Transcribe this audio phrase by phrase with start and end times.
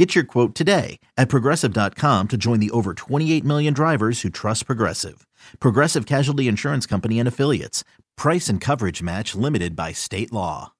[0.00, 4.64] Get your quote today at progressive.com to join the over 28 million drivers who trust
[4.64, 5.26] Progressive.
[5.58, 7.84] Progressive Casualty Insurance Company and Affiliates.
[8.16, 10.72] Price and coverage match limited by state law.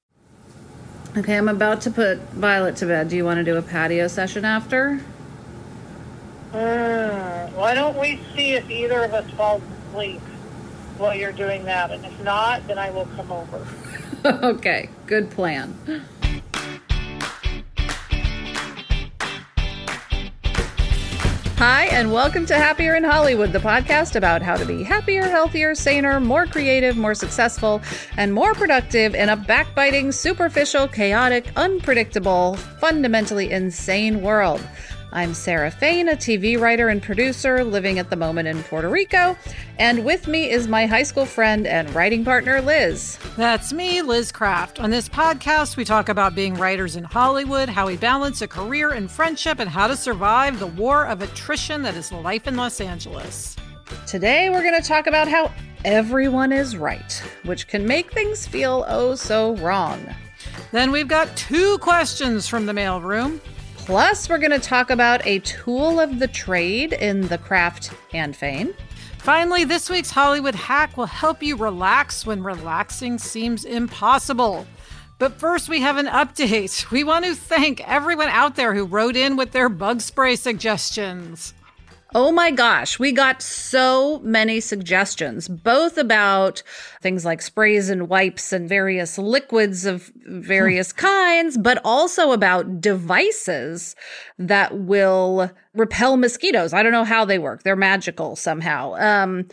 [1.19, 3.11] Okay, I'm about to put Violet to bed.
[3.11, 4.99] Do you want to do a patio session after?
[6.55, 10.23] Uh, why don't we see if either of us falls asleep
[10.97, 11.91] while you're doing that?
[11.91, 13.67] And if not, then I will come over.
[14.25, 15.77] okay, good plan.
[21.61, 25.75] Hi, and welcome to Happier in Hollywood, the podcast about how to be happier, healthier,
[25.75, 27.83] saner, more creative, more successful,
[28.17, 34.67] and more productive in a backbiting, superficial, chaotic, unpredictable, fundamentally insane world.
[35.13, 39.37] I'm Sarah Fain, a TV writer and producer living at the moment in Puerto Rico.
[39.77, 43.19] And with me is my high school friend and writing partner, Liz.
[43.37, 44.79] That's me, Liz Craft.
[44.79, 48.91] On this podcast, we talk about being writers in Hollywood, how we balance a career
[48.91, 52.81] and friendship, and how to survive the war of attrition that is life in Los
[52.81, 53.57] Angeles.
[54.07, 55.53] Today, we're going to talk about how
[55.85, 59.99] everyone is right, which can make things feel oh so wrong.
[60.71, 63.41] Then we've got two questions from the mailroom.
[63.91, 68.37] Plus, we're going to talk about a tool of the trade in the craft and
[68.37, 68.73] Fain.
[69.19, 74.65] Finally, this week's Hollywood hack will help you relax when relaxing seems impossible.
[75.19, 76.89] But first, we have an update.
[76.93, 81.53] We want to thank everyone out there who wrote in with their bug spray suggestions.
[82.13, 86.61] Oh my gosh, we got so many suggestions, both about
[87.01, 93.95] things like sprays and wipes and various liquids of various kinds, but also about devices
[94.39, 96.73] that will repel mosquitoes.
[96.73, 97.63] I don't know how they work.
[97.63, 98.95] They're magical somehow.
[98.99, 99.47] Um,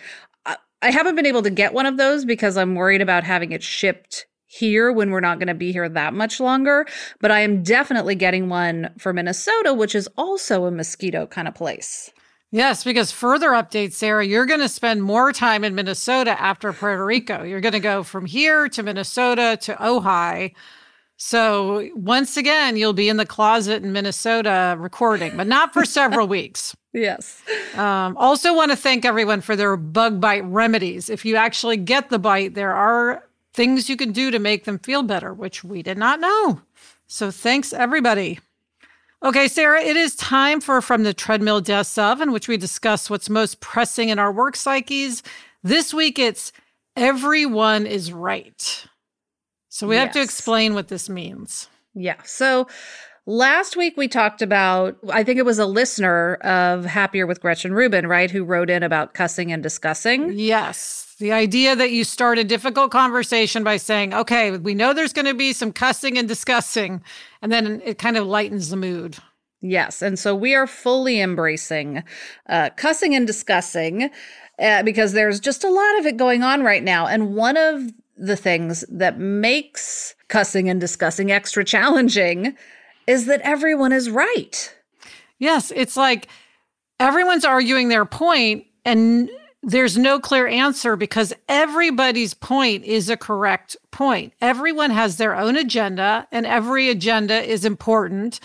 [0.82, 3.64] I haven't been able to get one of those because I'm worried about having it
[3.64, 6.86] shipped here when we're not going to be here that much longer.
[7.20, 11.56] But I am definitely getting one for Minnesota, which is also a mosquito kind of
[11.56, 12.12] place.
[12.52, 17.06] Yes, because further updates, Sarah, you're going to spend more time in Minnesota after Puerto
[17.06, 17.44] Rico.
[17.44, 20.54] You're going to go from here to Minnesota to Ojai.
[21.18, 26.28] So once again, you'll be in the closet in Minnesota recording, but not for several
[26.28, 26.76] weeks.
[26.94, 27.42] Yes.
[27.76, 31.10] Um, also, want to thank everyone for their bug bite remedies.
[31.10, 34.80] If you actually get the bite, there are things you can do to make them
[34.80, 36.62] feel better, which we did not know.
[37.08, 38.40] So thanks, everybody.
[39.24, 43.10] Okay, Sarah, it is time for From the Treadmill Desk of, in which we discuss
[43.10, 45.24] what's most pressing in our work psyches.
[45.64, 46.52] This week, it's
[46.96, 48.86] everyone is right.
[49.70, 50.06] So we yes.
[50.06, 51.68] have to explain what this means.
[51.96, 52.22] Yeah.
[52.26, 52.68] So
[53.26, 57.74] last week we talked about, I think it was a listener of Happier with Gretchen
[57.74, 60.34] Rubin, right, who wrote in about cussing and discussing.
[60.34, 61.07] Yes.
[61.20, 65.26] The idea that you start a difficult conversation by saying, okay, we know there's going
[65.26, 67.02] to be some cussing and discussing,
[67.42, 69.18] and then it kind of lightens the mood.
[69.60, 70.04] Yes.
[70.04, 72.04] And so we are fully embracing
[72.48, 74.12] uh, cussing and discussing
[74.60, 77.08] uh, because there's just a lot of it going on right now.
[77.08, 82.56] And one of the things that makes cussing and discussing extra challenging
[83.08, 84.76] is that everyone is right.
[85.40, 85.72] Yes.
[85.76, 86.28] It's like
[87.00, 89.30] everyone's arguing their point and
[89.64, 94.34] there's no clear answer because everybody's point is a correct point.
[94.40, 98.40] Everyone has their own agenda, and every agenda is important,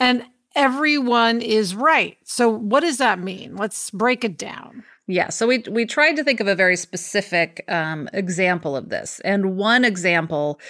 [0.00, 0.24] and
[0.54, 2.18] everyone is right.
[2.24, 3.56] So, what does that mean?
[3.56, 4.84] Let's break it down.
[5.06, 9.20] Yeah, so we we tried to think of a very specific um, example of this,
[9.24, 10.60] and one example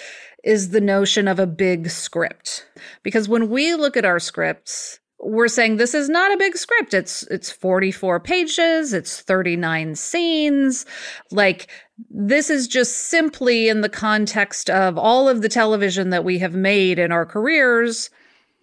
[0.45, 2.65] is the notion of a big script,
[3.03, 6.93] because when we look at our scripts, we're saying this is not a big script.
[6.93, 10.85] It's it's 44 pages, it's 39 scenes.
[11.31, 11.67] Like
[12.09, 16.53] this is just simply in the context of all of the television that we have
[16.53, 18.09] made in our careers,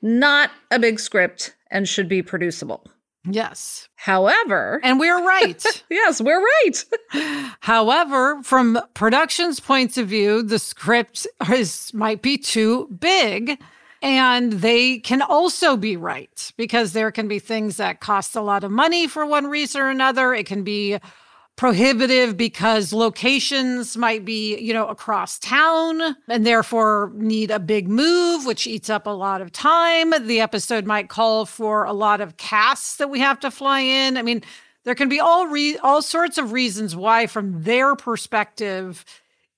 [0.01, 2.87] not a big script and should be producible.
[3.29, 3.89] Yes.
[3.97, 5.63] However, and we're right.
[5.91, 6.85] yes, we're right.
[7.61, 13.59] However, from production's point of view, the script is might be too big
[14.03, 18.65] and they can also be right because there can be things that cost a lot
[18.65, 20.35] of money for one reason or another.
[20.35, 20.99] It can be
[21.57, 28.45] prohibitive because locations might be, you know, across town and therefore need a big move,
[28.45, 30.13] which eats up a lot of time.
[30.27, 34.19] The episode might call for a lot of casts that we have to fly in.
[34.19, 34.43] I mean,
[34.85, 39.05] there can be all re- all sorts of reasons why from their perspective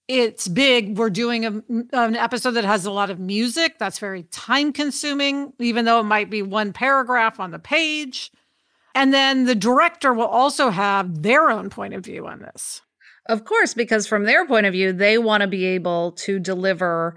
[0.08, 0.96] it's big.
[0.96, 1.62] We're doing a,
[1.92, 6.04] an episode that has a lot of music that's very time consuming even though it
[6.04, 8.32] might be one paragraph on the page.
[8.94, 12.80] And then the director will also have their own point of view on this.
[13.26, 17.16] Of course, because from their point of view, they want to be able to deliver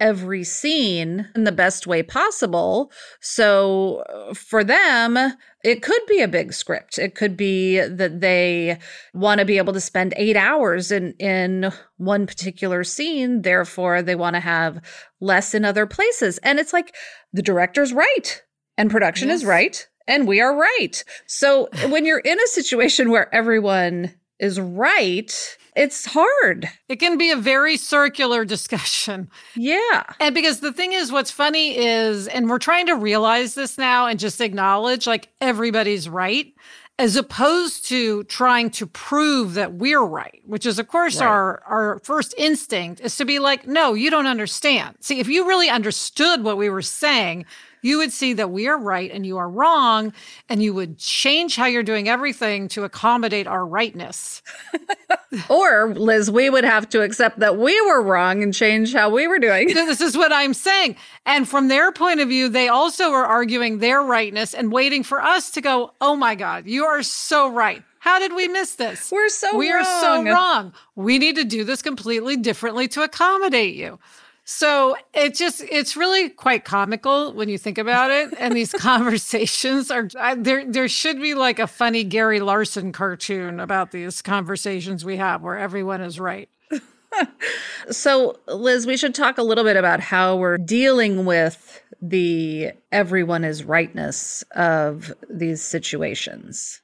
[0.00, 2.90] every scene in the best way possible.
[3.20, 5.18] So uh, for them,
[5.62, 6.98] it could be a big script.
[6.98, 8.78] It could be that they
[9.12, 14.14] want to be able to spend 8 hours in in one particular scene, therefore they
[14.14, 14.80] want to have
[15.20, 16.38] less in other places.
[16.38, 16.94] And it's like
[17.32, 18.42] the director's right
[18.78, 21.04] and production is right and we are right.
[21.26, 26.68] So when you're in a situation where everyone is right, it's hard.
[26.88, 30.02] it can be a very circular discussion Yeah.
[30.18, 34.06] And because the thing is, what's funny is, and we're trying to realize this now
[34.06, 36.52] and just acknowledge like everybody's right,
[36.98, 41.26] as opposed to trying to prove that we're right, which is, of course, Right.
[41.28, 44.96] our, our first instinct is to be like, no, you don't understand.
[45.00, 47.46] See, if you really understood what we were saying,
[47.82, 50.12] you would see that we are right and you are wrong,
[50.48, 54.42] and you would change how you're doing everything to accommodate our rightness.
[55.48, 59.28] Or, Liz, we would have to accept that we were wrong and change how we
[59.28, 59.68] were doing.
[59.68, 60.96] This is what I'm saying.
[61.24, 65.22] And from their point of view, they also are arguing their rightness and waiting for
[65.22, 67.82] us to go, oh my God, you are so right.
[68.00, 69.12] How did we miss this?
[69.12, 70.72] We're so we are so wrong." wrong.
[70.96, 73.98] We need to do this completely differently to accommodate you.
[74.52, 78.34] So it just it's really quite comical when you think about it.
[78.36, 80.66] And these conversations are I, there.
[80.66, 85.56] There should be like a funny Gary Larson cartoon about these conversations we have where
[85.56, 86.48] everyone is right.
[87.90, 93.42] So, Liz, we should talk a little bit about how we're dealing with the everyone
[93.42, 96.82] is rightness of these situations.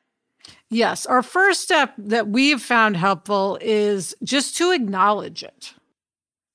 [0.69, 1.07] Yes.
[1.07, 5.75] Our first step that we've found helpful is just to acknowledge it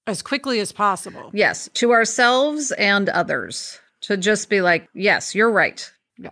[0.08, 1.30] as quickly as possible.
[1.34, 5.92] Yes, to ourselves and others, to just be like, yes, you're right.
[6.18, 6.32] Yeah.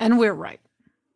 [0.00, 0.60] And we're right.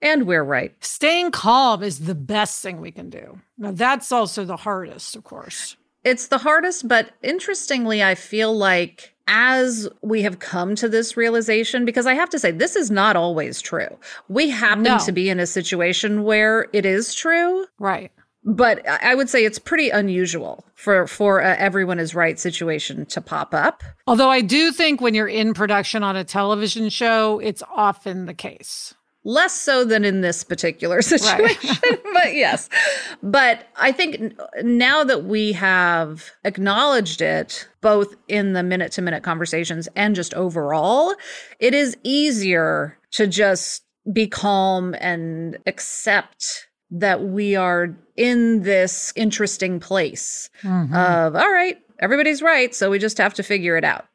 [0.00, 0.72] And we're right.
[0.84, 3.40] Staying calm is the best thing we can do.
[3.56, 5.76] Now, that's also the hardest, of course.
[6.04, 11.84] It's the hardest, but interestingly, I feel like as we have come to this realization,
[11.84, 13.98] because I have to say, this is not always true.
[14.28, 14.98] We happen No.
[15.04, 18.10] to be in a situation where it is true, Right.
[18.48, 23.20] But I would say it's pretty unusual for for a everyone is right situation to
[23.20, 23.84] pop up.
[24.06, 28.32] Although I do think when you're in production on a television show, it's often the
[28.32, 28.94] case.
[29.22, 31.76] Less so than in this particular situation,
[32.14, 32.70] but yes.
[33.22, 39.22] But I think now that we have acknowledged it, both in the minute to minute
[39.22, 41.14] conversations and just overall,
[41.60, 49.78] it is easier to just be calm and accept that we are in this interesting
[49.80, 50.94] place mm-hmm.
[50.94, 52.74] of, all right, everybody's right.
[52.74, 54.06] So we just have to figure it out.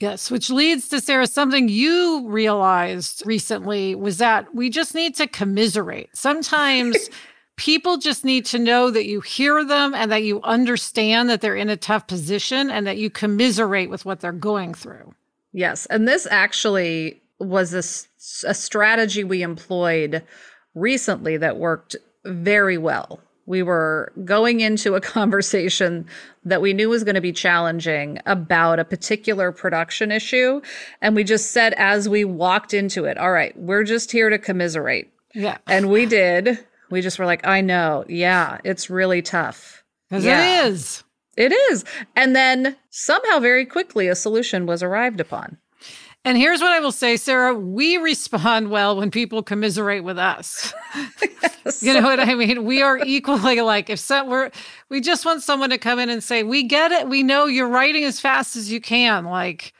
[0.00, 5.26] Yes, which leads to Sarah, something you realized recently was that we just need to
[5.26, 6.08] commiserate.
[6.14, 7.10] Sometimes
[7.56, 11.56] people just need to know that you hear them and that you understand that they're
[11.56, 15.12] in a tough position and that you commiserate with what they're going through.
[15.52, 15.86] Yes.
[15.86, 20.22] And this actually was a strategy we employed
[20.78, 23.20] recently that worked very well.
[23.46, 26.06] We were going into a conversation
[26.44, 30.60] that we knew was going to be challenging about a particular production issue.
[31.00, 34.38] And we just said, as we walked into it, all right, we're just here to
[34.38, 35.10] commiserate.
[35.34, 35.58] Yeah.
[35.66, 36.58] And we did.
[36.90, 38.04] We just were like, I know.
[38.08, 39.84] Yeah, it's really tough.
[40.10, 40.64] Yeah.
[40.64, 41.04] it is.
[41.36, 41.84] It is.
[42.16, 45.58] And then somehow, very quickly, a solution was arrived upon.
[46.24, 47.54] And here's what I will say, Sarah.
[47.54, 50.74] We respond well when people commiserate with us.
[51.80, 52.64] You know what I mean?
[52.64, 54.50] We are equally like if some, we're
[54.88, 57.08] we just want someone to come in and say, "We get it.
[57.08, 59.74] We know you're writing as fast as you can." Like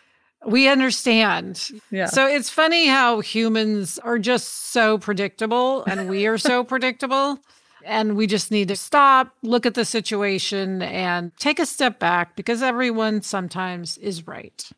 [0.45, 1.71] we understand.
[1.91, 2.07] Yeah.
[2.07, 7.39] So it's funny how humans are just so predictable and we are so predictable.
[7.85, 12.37] And we just need to stop, look at the situation, and take a step back
[12.37, 14.69] because everyone sometimes is right.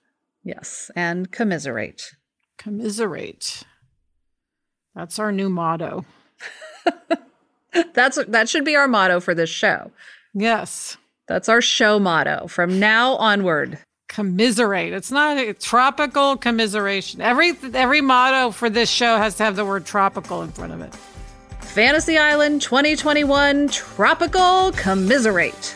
[0.42, 2.14] Yes, and commiserate.
[2.58, 3.62] Commiserate.
[4.94, 6.04] That's our new motto.
[7.94, 9.92] That's that should be our motto for this show.
[10.34, 10.96] Yes.
[11.28, 13.78] That's our show motto from now onward.
[14.08, 14.92] commiserate.
[14.92, 17.20] It's not a tropical commiseration.
[17.20, 20.80] Every every motto for this show has to have the word tropical in front of
[20.80, 20.94] it.
[21.64, 25.74] Fantasy Island 2021 Tropical Commiserate.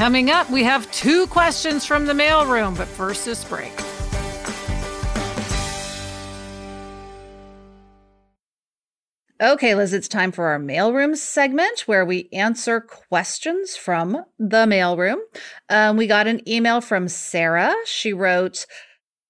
[0.00, 3.70] Coming up, we have two questions from the mailroom, but first this break.
[9.42, 15.18] Okay, Liz, it's time for our mailroom segment where we answer questions from the mailroom.
[15.68, 17.74] Um, we got an email from Sarah.
[17.84, 18.64] She wrote,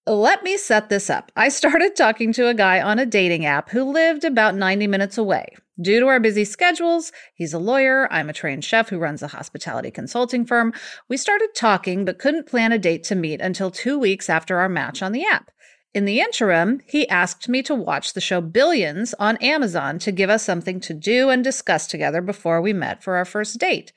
[0.07, 1.33] let me set this up.
[1.35, 5.19] I started talking to a guy on a dating app who lived about 90 minutes
[5.19, 5.57] away.
[5.81, 9.29] Due to our busy schedules, he's a lawyer, I'm a trained chef who runs a
[9.29, 10.75] hospitality consulting firm.
[11.09, 14.69] We started talking but couldn't plan a date to meet until two weeks after our
[14.69, 15.51] match on the app.
[15.95, 20.29] In the interim, he asked me to watch the show Billions on Amazon to give
[20.29, 23.93] us something to do and discuss together before we met for our first date.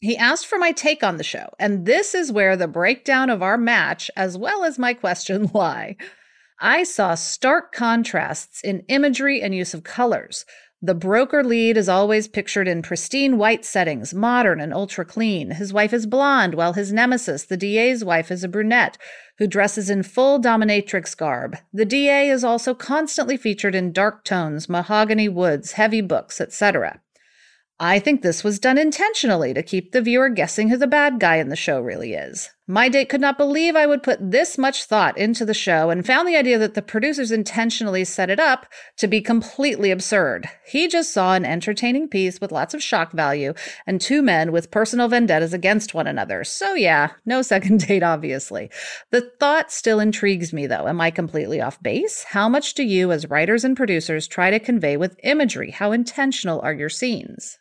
[0.00, 3.42] He asked for my take on the show, and this is where the breakdown of
[3.42, 5.96] our match, as well as my question, lie.
[6.60, 10.44] I saw stark contrasts in imagery and use of colors.
[10.86, 15.52] The broker lead is always pictured in pristine white settings, modern and ultra clean.
[15.52, 18.98] His wife is blonde, while his nemesis, the DA's wife, is a brunette
[19.38, 21.56] who dresses in full dominatrix garb.
[21.72, 27.00] The DA is also constantly featured in dark tones, mahogany woods, heavy books, etc.
[27.80, 31.36] I think this was done intentionally to keep the viewer guessing who the bad guy
[31.36, 32.50] in the show really is.
[32.66, 36.06] My date could not believe I would put this much thought into the show and
[36.06, 38.64] found the idea that the producers intentionally set it up
[38.96, 40.48] to be completely absurd.
[40.66, 43.52] He just saw an entertaining piece with lots of shock value
[43.86, 46.42] and two men with personal vendettas against one another.
[46.42, 48.70] So, yeah, no second date, obviously.
[49.10, 50.88] The thought still intrigues me, though.
[50.88, 52.24] Am I completely off base?
[52.24, 55.70] How much do you, as writers and producers, try to convey with imagery?
[55.70, 57.58] How intentional are your scenes?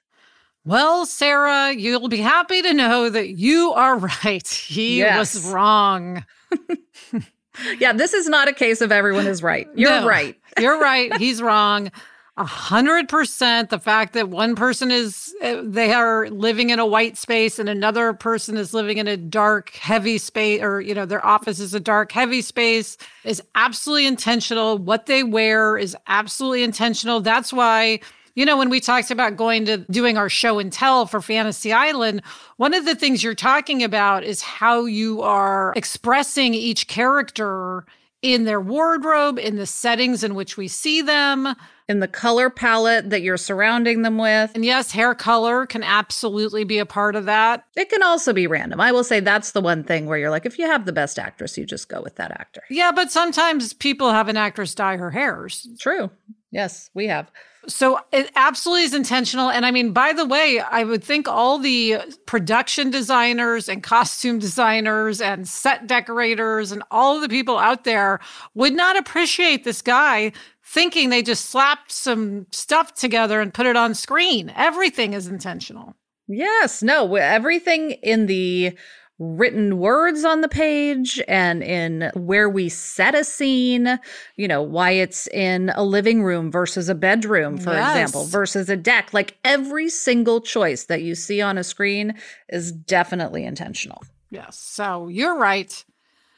[0.66, 4.48] Well, Sarah, you'll be happy to know that you are right.
[4.48, 5.36] He yes.
[5.36, 6.26] was wrong.
[7.80, 9.68] yeah, this is not a case of everyone is right.
[9.76, 10.36] You're no, right.
[10.60, 11.16] you're right.
[11.18, 11.92] He's wrong.
[12.36, 13.70] A hundred percent.
[13.70, 17.70] The fact that one person is eh, they are living in a white space and
[17.70, 21.76] another person is living in a dark, heavy space, or you know, their office is
[21.76, 24.80] a dark, heavy space is absolutely intentional.
[24.80, 27.22] What they wear is absolutely intentional.
[27.22, 28.00] That's why
[28.36, 31.72] you know, when we talked about going to doing our show and tell for Fantasy
[31.72, 32.22] Island,
[32.58, 37.86] one of the things you're talking about is how you are expressing each character
[38.24, 41.54] in their wardrobe, in the settings in which we see them,
[41.90, 44.50] in the color palette that you're surrounding them with.
[44.56, 47.66] And yes, hair color can absolutely be a part of that.
[47.76, 48.80] It can also be random.
[48.80, 51.20] I will say that's the one thing where you're like, if you have the best
[51.20, 52.64] actress, you just go with that actor.
[52.70, 55.68] Yeah, but sometimes people have an actress dye her hairs.
[55.80, 56.10] True.
[56.54, 57.32] Yes, we have.
[57.68, 59.50] So it absolutely is intentional.
[59.50, 64.38] And I mean, by the way, I would think all the production designers and costume
[64.38, 68.20] designers and set decorators and all of the people out there
[68.54, 70.32] would not appreciate this guy
[70.64, 74.54] thinking they just slapped some stuff together and put it on screen.
[74.56, 75.96] Everything is intentional.
[76.28, 78.78] Yes, no, everything in the
[79.24, 84.00] written words on the page and in where we set a scene,
[84.36, 87.90] you know, why it's in a living room versus a bedroom, for yes.
[87.90, 89.14] example, versus a deck.
[89.14, 92.16] Like every single choice that you see on a screen
[92.50, 94.04] is definitely intentional.
[94.30, 94.58] Yes.
[94.60, 95.84] So you're right.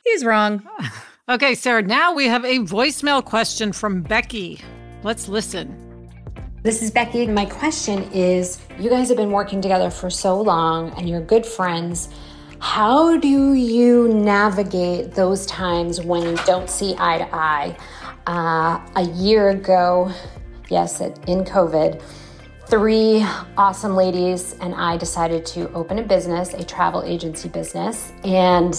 [0.04, 0.62] He's wrong.
[1.30, 4.62] okay, Sarah, now we have a voicemail question from Becky.
[5.04, 5.82] Let's listen.
[6.65, 7.27] This is Becky.
[7.27, 11.46] My question is You guys have been working together for so long and you're good
[11.46, 12.10] friends.
[12.59, 17.77] How do you navigate those times when you don't see eye to eye?
[18.27, 20.12] Uh, a year ago,
[20.69, 22.01] yes, in COVID,
[22.67, 23.25] three
[23.57, 28.12] awesome ladies and I decided to open a business, a travel agency business.
[28.24, 28.74] And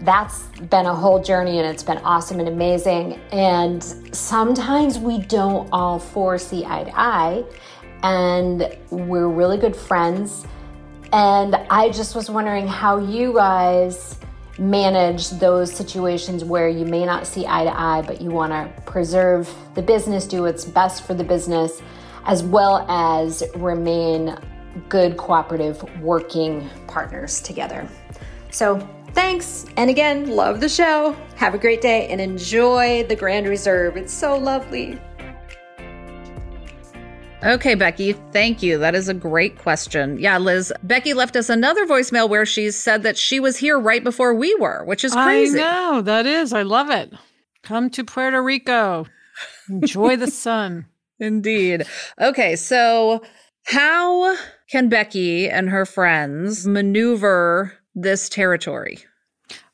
[0.00, 3.20] that's been a whole journey and it's been awesome and amazing.
[3.30, 3.82] And
[4.14, 7.44] sometimes we don't all four see eye to eye,
[8.02, 10.44] and we're really good friends
[11.12, 14.18] and I just was wondering how you guys
[14.58, 18.82] manage those situations where you may not see eye to eye, but you want to
[18.82, 21.82] preserve the business, do what's best for the business,
[22.24, 24.36] as well as remain
[24.88, 27.86] good cooperative working partners together.
[28.50, 29.66] So, thanks.
[29.76, 31.16] And again, love the show.
[31.36, 33.96] Have a great day and enjoy the Grand Reserve.
[33.96, 34.98] It's so lovely.
[37.44, 38.78] Okay, Becky, thank you.
[38.78, 40.16] That is a great question.
[40.16, 44.04] Yeah, Liz, Becky left us another voicemail where she said that she was here right
[44.04, 45.58] before we were, which is crazy.
[45.58, 46.52] I know, that is.
[46.52, 47.12] I love it.
[47.64, 49.06] Come to Puerto Rico.
[49.68, 50.86] Enjoy the sun.
[51.18, 51.84] Indeed.
[52.20, 53.22] Okay, so
[53.64, 54.36] how
[54.70, 58.98] can Becky and her friends maneuver this territory?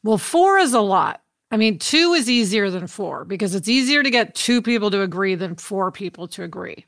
[0.03, 1.21] Well, four is a lot.
[1.51, 5.03] I mean, two is easier than four because it's easier to get two people to
[5.03, 6.87] agree than four people to agree.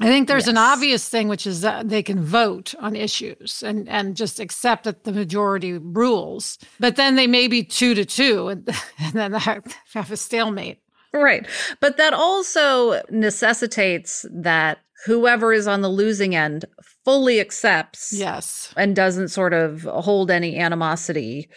[0.00, 0.50] I think there's yes.
[0.50, 4.84] an obvious thing, which is that they can vote on issues and, and just accept
[4.84, 6.58] that the majority rules.
[6.78, 10.80] But then they may be two to two and, and then have a stalemate.
[11.12, 11.46] Right.
[11.80, 16.64] But that also necessitates that whoever is on the losing end
[17.04, 18.72] fully accepts Yes.
[18.76, 21.48] and doesn't sort of hold any animosity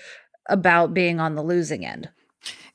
[0.49, 2.09] about being on the losing end.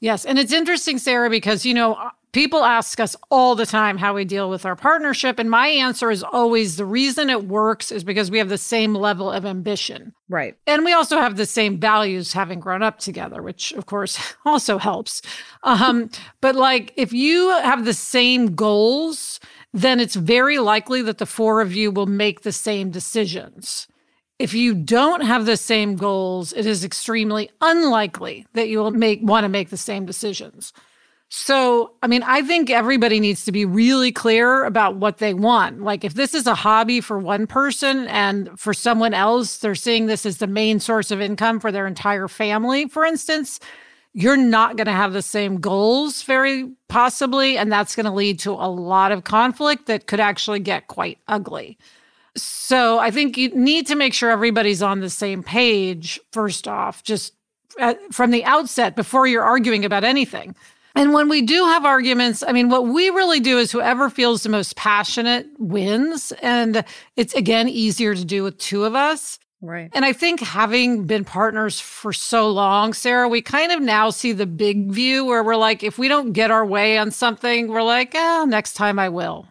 [0.01, 0.25] Yes.
[0.25, 4.25] And it's interesting, Sarah, because, you know, people ask us all the time how we
[4.25, 5.39] deal with our partnership.
[5.39, 8.95] And my answer is always the reason it works is because we have the same
[8.95, 10.13] level of ambition.
[10.29, 10.57] Right.
[10.67, 14.79] And we also have the same values having grown up together, which of course also
[14.79, 15.23] helps.
[15.63, 16.11] Um,
[16.41, 19.41] but like if you have the same goals,
[19.73, 23.89] then it's very likely that the four of you will make the same decisions.
[24.39, 29.21] If you don't have the same goals, it is extremely unlikely that you will make
[29.23, 30.73] want to make the same decisions.
[31.31, 35.83] So, I mean, I think everybody needs to be really clear about what they want.
[35.83, 40.07] Like, if this is a hobby for one person and for someone else, they're seeing
[40.07, 43.61] this as the main source of income for their entire family, for instance,
[44.15, 47.59] you're not going to have the same goals, very possibly.
[47.59, 51.19] And that's going to lead to a lot of conflict that could actually get quite
[51.29, 51.77] ugly.
[52.43, 57.03] So, I think you need to make sure everybody's on the same page, first off,
[57.03, 57.35] just
[57.79, 60.55] at, from the outset before you're arguing about anything.
[60.95, 64.43] And when we do have arguments, I mean, what we really do is whoever feels
[64.43, 66.33] the most passionate wins.
[66.43, 69.39] And it's again easier to do with two of us.
[69.61, 69.91] Right.
[69.93, 74.33] And I think having been partners for so long, Sarah, we kind of now see
[74.33, 77.83] the big view where we're like, if we don't get our way on something, we're
[77.83, 79.47] like, oh, next time I will.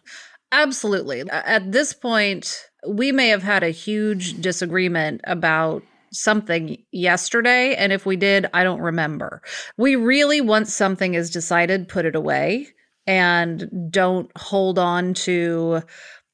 [0.51, 1.29] Absolutely.
[1.29, 7.75] At this point, we may have had a huge disagreement about something yesterday.
[7.75, 9.41] And if we did, I don't remember.
[9.77, 12.67] We really, once something is decided, put it away
[13.05, 15.81] and don't hold on to,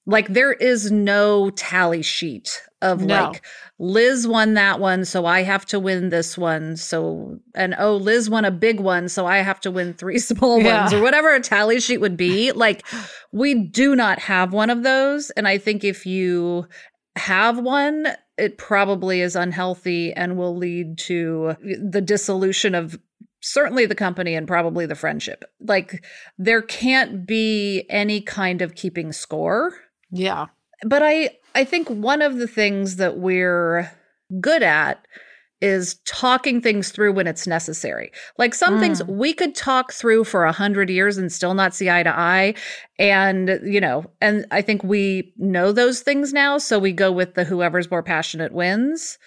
[0.06, 3.14] like, there is no tally sheet of No.
[3.24, 3.46] like,
[3.80, 6.76] Liz won that one, so I have to win this one.
[6.76, 10.60] So, and oh, Liz won a big one, so I have to win three small
[10.62, 10.82] Yeah.
[10.82, 12.52] ones, or whatever a tally sheet would be.
[12.64, 12.86] Like,
[13.32, 15.30] we do not have one of those.
[15.32, 16.68] And I think if you
[17.16, 18.08] have one,
[18.38, 22.98] it probably is unhealthy and will lead to the dissolution of
[23.42, 25.44] certainly the company and probably the friendship.
[25.60, 26.04] Like,
[26.38, 29.74] there can't be any kind of keeping score
[30.14, 30.48] Yeah.
[30.84, 33.92] but I I think one of the things that we're
[34.40, 35.06] good at
[35.64, 38.12] is talking things through when it's necessary.
[38.38, 39.08] Like some things mm.
[39.08, 42.56] we could talk through for a hundred years and still not see eye to eye.
[43.00, 46.58] And, you know, and I think we know those things now.
[46.58, 49.18] So we go with the whoever's more passionate wins.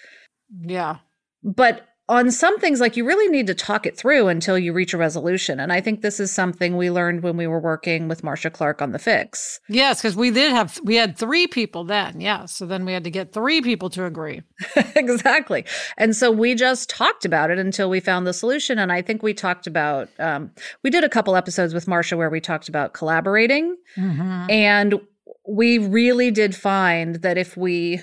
[0.61, 0.97] Yeah.
[1.43, 4.93] But on some things, like you really need to talk it through until you reach
[4.93, 5.59] a resolution.
[5.59, 8.81] And I think this is something we learned when we were working with Marcia Clark
[8.81, 9.59] on the fix.
[9.67, 12.21] Yes, because we did have, we had three people then.
[12.21, 12.45] Yeah.
[12.45, 14.41] So then we had to get three people to agree.
[14.95, 15.65] exactly.
[15.97, 18.79] And so we just talked about it until we found the solution.
[18.79, 20.51] And I think we talked about, um,
[20.83, 23.75] we did a couple episodes with Marcia where we talked about collaborating.
[24.49, 25.01] And
[25.47, 28.01] we really did find that if we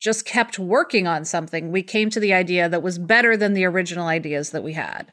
[0.00, 3.64] just kept working on something, we came to the idea that was better than the
[3.64, 5.12] original ideas that we had.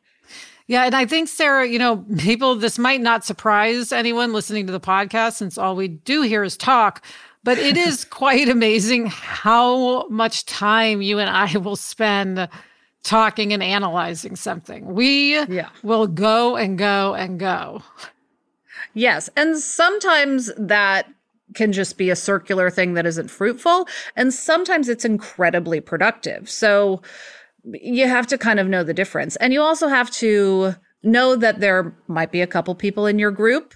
[0.66, 0.84] Yeah.
[0.86, 4.80] And I think, Sarah, you know, people, this might not surprise anyone listening to the
[4.80, 7.04] podcast since all we do here is talk,
[7.44, 12.48] but it is quite amazing how much time you and I will spend
[13.04, 14.86] talking and analyzing something.
[14.94, 15.70] We Yeah.
[15.84, 17.84] will go and go and go.
[18.94, 19.30] Yes.
[19.38, 21.08] And sometimes that
[21.56, 23.88] can just be a circular thing that isn't fruitful.
[24.16, 26.50] And sometimes it's incredibly productive.
[26.50, 27.02] So
[27.64, 29.36] you have to kind of know the difference.
[29.38, 33.32] And you also have to know that there might be a couple people in your
[33.32, 33.74] group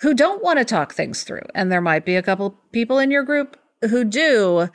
[0.00, 1.46] who don't want to talk things through.
[1.54, 4.68] And there might be a couple people in your group who do.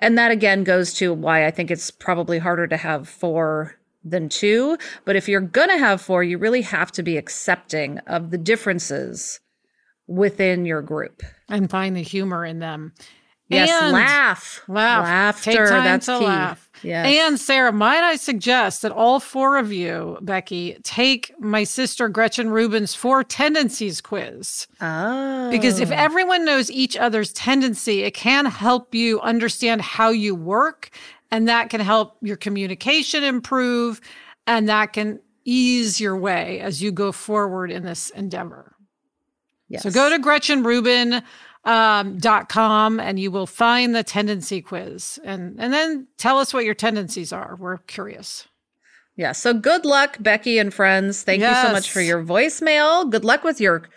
[0.00, 4.28] And that again goes to why I think it's probably harder to have four than
[4.28, 4.78] two.
[5.04, 8.38] But if you're going to have four, you really have to be accepting of the
[8.38, 9.40] differences
[10.06, 11.22] within your group.
[11.48, 12.92] And find the humor in them.
[13.48, 14.62] Yes, And- laugh.
[14.68, 15.04] Laugh.
[15.04, 15.50] Laughter.
[15.50, 16.24] Take time that's to key.
[16.26, 16.70] laugh.
[16.82, 17.06] Yes.
[17.06, 22.50] And Sarah, might I suggest that all four of you, Becky, take my sister Gretchen
[22.50, 24.66] Rubin's four tendencies quiz.
[24.80, 25.50] oh.
[25.50, 25.94] Because if oh.
[25.94, 30.90] everyone knows each other's tendency, it can help you understand how you work,
[31.30, 34.00] and that can help your communication improve,
[34.46, 38.74] and that can ease your way as you go forward in this endeavor.
[39.68, 39.82] Yes.
[39.82, 41.22] So go to GretchenRubin
[41.64, 46.54] um, dot com and you will find the tendency quiz and and then tell us
[46.54, 47.56] what your tendencies are.
[47.58, 48.48] We're curious.
[49.16, 49.32] Yeah.
[49.32, 51.22] So good luck, Becky and friends.
[51.24, 53.10] Thank you so much for your voicemail.
[53.10, 53.88] Good luck with your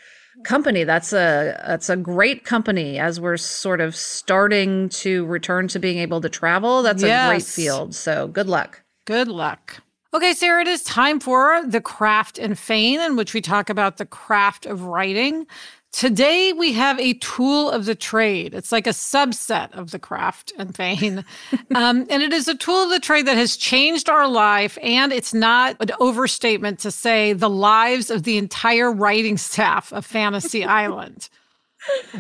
[0.44, 0.84] company.
[0.84, 6.00] That's a that's a great company as we're sort of starting to return to being
[6.00, 6.82] able to travel.
[6.82, 7.94] That's a great field.
[7.94, 8.82] So good luck.
[9.06, 9.82] Good luck.
[10.14, 13.96] Okay, Sarah, it is time for the craft and Fain, in which we talk about
[13.96, 15.48] the craft of writing.
[15.94, 18.54] Today, we have a tool of the trade.
[18.54, 21.24] It's like a subset of the craft and Fain.
[21.76, 24.78] um, and it is a tool of the trade that has changed our life.
[24.84, 30.06] And it's not an overstatement to say the lives of the entire writing staff of
[30.06, 31.30] Fantasy Island.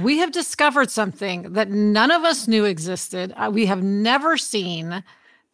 [0.01, 3.34] We have discovered something that none of us knew existed.
[3.36, 5.04] Uh, we have never seen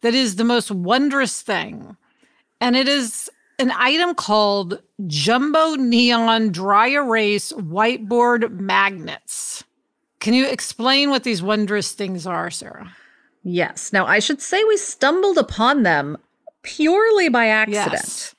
[0.02, 1.96] that is the most wondrous thing.
[2.60, 9.64] And it is an item called Jumbo Neon Dry Erase Whiteboard Magnets.
[10.20, 12.94] Can you explain what these wondrous things are, Sarah?
[13.44, 13.92] Yes.
[13.92, 16.18] Now, I should say we stumbled upon them
[16.62, 17.92] purely by accident.
[17.92, 18.34] Yes.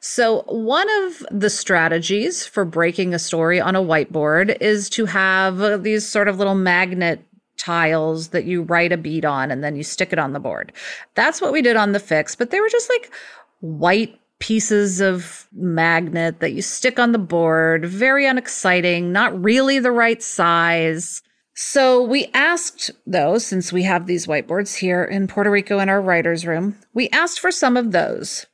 [0.00, 5.82] So, one of the strategies for breaking a story on a whiteboard is to have
[5.82, 7.22] these sort of little magnet
[7.58, 10.72] tiles that you write a beat on and then you stick it on the board.
[11.14, 13.12] That's what we did on the fix, but they were just like
[13.60, 17.84] white pieces of magnet that you stick on the board.
[17.84, 21.22] Very unexciting, not really the right size.
[21.54, 26.00] So we asked, though, since we have these whiteboards here in Puerto Rico in our
[26.00, 28.46] writer's room, we asked for some of those.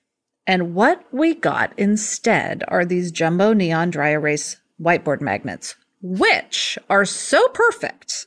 [0.47, 7.05] And what we got instead are these jumbo neon dry erase whiteboard magnets, which are
[7.05, 8.27] so perfect.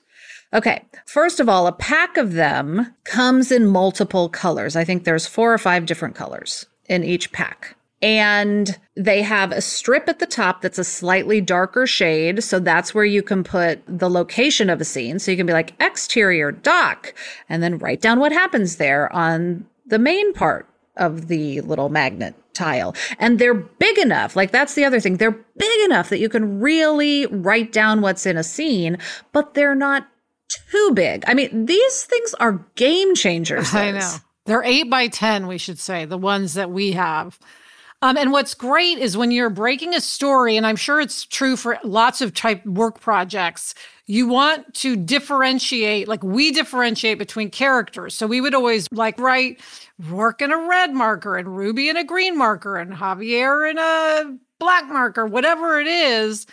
[0.54, 4.76] Okay, first of all, a pack of them comes in multiple colors.
[4.76, 7.76] I think there's four or five different colors in each pack.
[8.02, 12.44] And they have a strip at the top that's a slightly darker shade.
[12.44, 15.20] So that's where you can put the location of a scene.
[15.20, 17.14] So you can be like exterior dock
[17.50, 22.36] and then write down what happens there on the main part of the little magnet
[22.54, 22.96] tile.
[23.20, 24.36] And they're big enough.
[24.36, 25.18] Like that's the other thing.
[25.18, 28.98] They're big enough that you can really write down what's in a scene,
[29.34, 30.08] but they're not
[30.50, 31.24] too big.
[31.28, 33.74] I mean, these things are game changers.
[33.74, 34.16] I know.
[34.46, 37.38] They're eight by 10, we should say, the ones that we have.
[38.02, 41.58] Um, and what's great is when you're breaking a story, and I'm sure it's true
[41.58, 48.16] for lots of type work projects, you want to differentiate, like we differentiate between characters.
[48.16, 49.60] So we would always like write
[50.00, 54.38] Rourke in a red marker and Ruby in a green marker and Javier in a
[54.60, 56.48] black marker, whatever it is.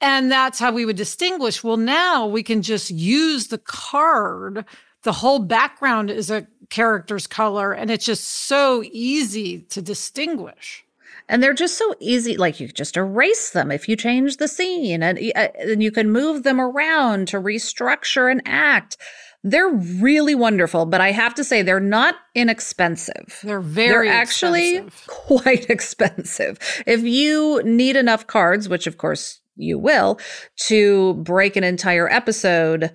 [0.00, 1.62] And that's how we would distinguish.
[1.62, 4.64] Well, now we can just use the card.
[5.02, 10.84] The whole background is a character's color, and it's just so easy to distinguish.
[11.28, 12.36] And they're just so easy.
[12.36, 16.10] Like you just erase them if you change the scene, and, uh, and you can
[16.10, 18.96] move them around to restructure an act.
[19.42, 23.40] They're really wonderful, but I have to say they're not inexpensive.
[23.42, 25.06] They're very They're actually expensive.
[25.06, 26.58] quite expensive.
[26.86, 30.18] If you need enough cards, which of course you will,
[30.66, 32.88] to break an entire episode, uh,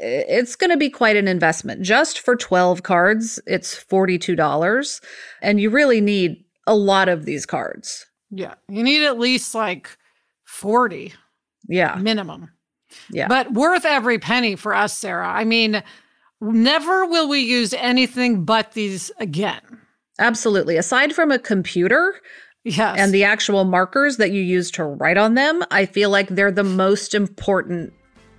[0.00, 1.82] it's going to be quite an investment.
[1.82, 5.00] Just for 12 cards, it's $42.
[5.40, 8.06] And you really need a lot of these cards.
[8.30, 8.54] Yeah.
[8.68, 9.96] You need at least like
[10.44, 11.12] 40
[11.68, 11.96] Yeah.
[11.96, 12.50] minimum.
[13.10, 13.26] Yeah.
[13.28, 15.28] But worth every penny for us, Sarah.
[15.28, 15.82] I mean,
[16.40, 19.60] never will we use anything but these again.
[20.18, 20.76] Absolutely.
[20.76, 22.14] Aside from a computer
[22.64, 22.96] Yes.
[22.98, 26.52] and the actual markers that you use to write on them, I feel like they're
[26.52, 27.92] the most important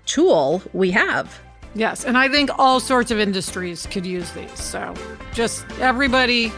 [0.06, 1.40] tool we have.
[1.76, 2.06] yes.
[2.06, 4.58] And I think all sorts of industries could use these.
[4.60, 4.94] So
[5.34, 6.52] just everybody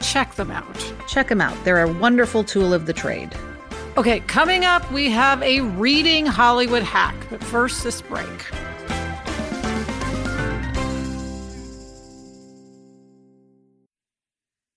[0.00, 0.92] check them out.
[1.08, 1.56] Check them out.
[1.64, 3.30] They're a wonderful tool of the trade.
[3.96, 7.14] Okay, coming up, we have a reading Hollywood hack.
[7.30, 8.28] But first, this break.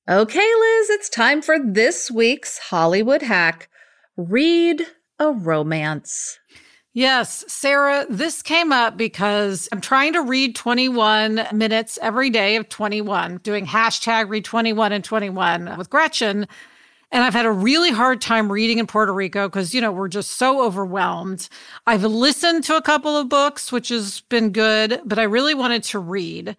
[0.10, 3.69] Okay, Liz, it's time for this week's Hollywood hack.
[4.17, 4.88] Read
[5.19, 6.39] a romance.
[6.93, 12.69] Yes, Sarah, this came up because I'm trying to read 21 minutes every day of
[12.69, 16.48] 21, doing hashtag read 21 and 21 with Gretchen.
[17.12, 20.08] And I've had a really hard time reading in Puerto Rico because, you know, we're
[20.08, 21.48] just so overwhelmed.
[21.86, 25.84] I've listened to a couple of books, which has been good, but I really wanted
[25.84, 26.58] to read.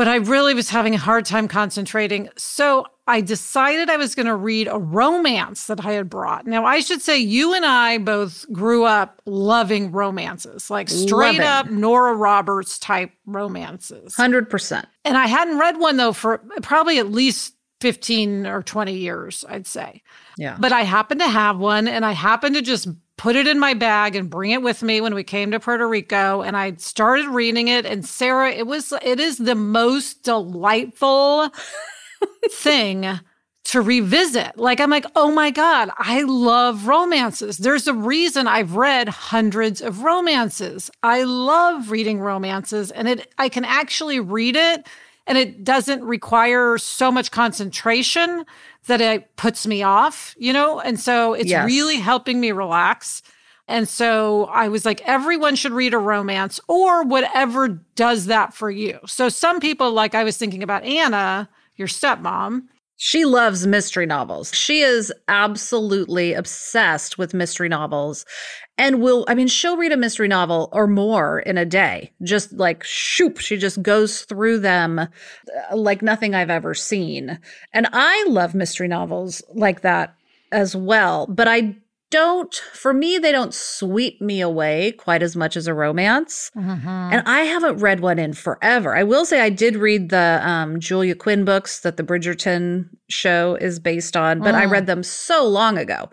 [0.00, 2.30] But I really was having a hard time concentrating.
[2.34, 6.46] So I decided I was going to read a romance that I had brought.
[6.46, 11.68] Now, I should say, you and I both grew up loving romances, like straight up
[11.68, 14.14] Nora Roberts type romances.
[14.14, 14.86] 100%.
[15.04, 19.66] And I hadn't read one, though, for probably at least 15 or 20 years, I'd
[19.66, 20.02] say.
[20.38, 20.56] Yeah.
[20.58, 22.88] But I happened to have one and I happened to just
[23.20, 25.86] put it in my bag and bring it with me when we came to Puerto
[25.86, 31.50] Rico and I started reading it and Sarah it was it is the most delightful
[32.50, 33.20] thing
[33.64, 34.56] to revisit.
[34.56, 39.82] Like I'm like, "Oh my god, I love romances." There's a reason I've read hundreds
[39.82, 40.90] of romances.
[41.02, 44.86] I love reading romances and it I can actually read it
[45.30, 48.44] and it doesn't require so much concentration
[48.88, 50.80] that it puts me off, you know?
[50.80, 51.64] And so it's Yes.
[51.64, 53.22] really helping me relax.
[53.68, 58.72] And so I was like, everyone should read a romance or whatever does that for
[58.72, 58.98] you.
[59.06, 62.64] So some people, like I was thinking about Anna, your stepmom,
[63.02, 64.54] She loves mystery novels.
[64.54, 68.26] She is absolutely obsessed with mystery novels
[68.76, 72.12] and will, I mean, she'll read a mystery novel or more in a day.
[72.22, 75.08] Just like shoop, she just goes through them uh,
[75.74, 77.38] like nothing I've ever seen.
[77.72, 80.14] And I love mystery novels like that
[80.52, 81.26] as well.
[81.26, 81.76] But I
[82.10, 86.50] don't, for me, they don't sweep me away quite as much as a romance.
[87.12, 88.96] And I haven't read one in forever.
[88.96, 93.54] I will say I did read the um, Julia Quinn books that the Bridgerton show
[93.60, 96.10] is based on, but I read them so long ago.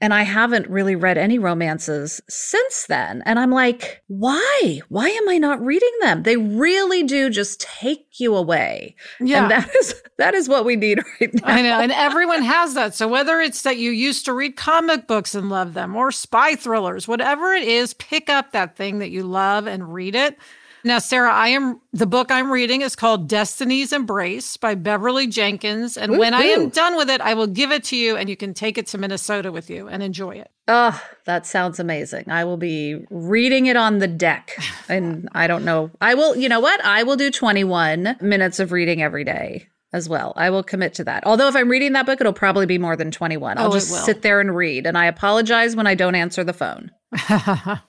[0.00, 3.22] And I haven't really read any romances since then.
[3.26, 4.80] And I'm like, why?
[4.88, 6.22] Why am I not reading them?
[6.22, 8.96] They really do just take you away.
[9.20, 9.42] Yeah.
[9.42, 11.46] And that is that is what we need right now.
[11.46, 11.80] I know.
[11.80, 12.94] And everyone has that.
[12.94, 16.54] So whether it's that you used to read comic books and love them or spy
[16.54, 20.38] thrillers, whatever it is, pick up that thing that you love and read it.
[20.84, 25.96] Now, Sarah, I am the book I'm reading is called Destiny's Embrace by Beverly Jenkins.
[25.96, 28.36] And when I am done with it, I will give it to you and you
[28.36, 30.50] can take it to Minnesota with you and enjoy it.
[30.68, 32.30] Oh, that sounds amazing.
[32.30, 34.56] I will be reading it on the deck.
[34.88, 35.92] And I don't know.
[36.00, 36.84] I will, you know what?
[36.84, 40.32] I will do 21 minutes of reading every day as well.
[40.34, 41.24] I will commit to that.
[41.26, 43.56] Although if I'm reading that book, it'll probably be more than 21.
[43.58, 44.86] I'll Oh, just sit there and read.
[44.86, 46.90] And I apologize when I don't answer the phone.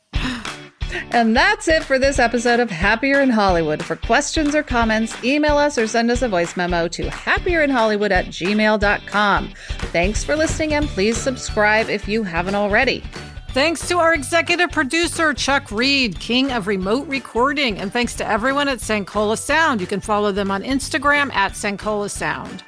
[1.12, 3.84] And that's it for this episode of Happier in Hollywood.
[3.84, 8.26] For questions or comments, email us or send us a voice memo to happierinhollywood at
[8.28, 9.54] gmail.com.
[9.92, 13.04] Thanks for listening and please subscribe if you haven't already.
[13.50, 17.80] Thanks to our executive producer, Chuck Reed, king of remote recording.
[17.80, 19.82] And thanks to everyone at Sankola Sound.
[19.82, 22.64] You can follow them on Instagram at Sankola Sound.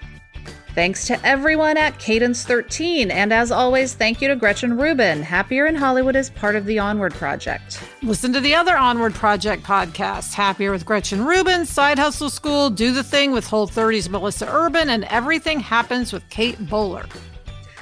[0.76, 3.12] Thanks to everyone at Cadence 13.
[3.12, 5.22] And as always, thank you to Gretchen Rubin.
[5.22, 7.80] Happier in Hollywood is part of the Onward Project.
[8.02, 12.92] Listen to the other Onward Project podcasts Happier with Gretchen Rubin, Side Hustle School, Do
[12.92, 17.06] the Thing with Whole 30's Melissa Urban, and Everything Happens with Kate Bowler.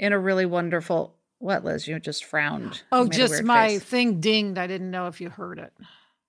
[0.00, 1.14] in a really wonderful.
[1.38, 1.86] What, Liz?
[1.86, 2.82] You just frowned.
[2.90, 3.84] Oh, You made a just my face.
[3.84, 4.58] thing dinged.
[4.58, 5.72] I didn't know if you heard it.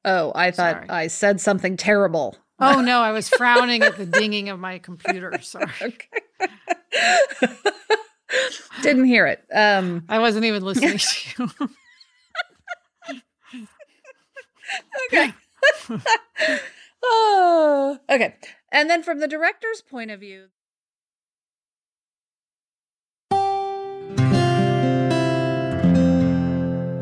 [0.06, 0.90] Oh, I thought Sorry.
[0.90, 2.38] I said something terrible.
[2.60, 5.34] Oh, no, I was frowning at the dinging of my computer.
[5.42, 5.72] Sorry.
[8.84, 9.44] Didn't hear it.
[9.54, 11.50] Um, I wasn't even listening to
[13.10, 13.20] you.
[15.12, 15.34] okay
[17.04, 18.36] oh, okay.
[18.72, 20.48] And then from the director's point of view,